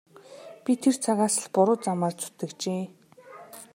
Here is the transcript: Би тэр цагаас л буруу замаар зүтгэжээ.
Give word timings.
Би 0.63 0.73
тэр 0.83 0.95
цагаас 1.03 1.35
л 1.43 1.47
буруу 1.53 1.77
замаар 1.85 2.15
зүтгэжээ. 2.21 2.83